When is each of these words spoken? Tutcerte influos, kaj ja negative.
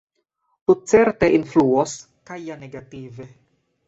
Tutcerte 0.69 1.29
influos, 1.39 1.93
kaj 2.31 2.39
ja 2.47 2.57
negative. 2.63 3.29